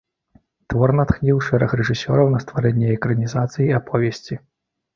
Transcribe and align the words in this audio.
Твор 0.73 0.93
натхніў 0.99 1.37
шэраг 1.49 1.75
рэжысёраў 1.83 2.33
на 2.35 2.43
стварэнне 2.47 2.87
экранізацый 2.97 3.73
аповесці. 3.81 4.43